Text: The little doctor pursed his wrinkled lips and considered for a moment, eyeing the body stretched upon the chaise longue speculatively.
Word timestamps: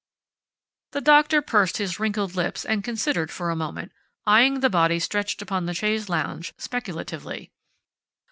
The 0.93 0.97
little 0.99 1.13
doctor 1.13 1.41
pursed 1.43 1.77
his 1.77 1.99
wrinkled 1.99 2.33
lips 2.35 2.65
and 2.65 2.83
considered 2.83 3.29
for 3.29 3.51
a 3.51 3.55
moment, 3.55 3.91
eyeing 4.25 4.61
the 4.61 4.67
body 4.71 4.97
stretched 4.97 5.43
upon 5.43 5.67
the 5.67 5.75
chaise 5.75 6.09
longue 6.09 6.45
speculatively. 6.57 7.51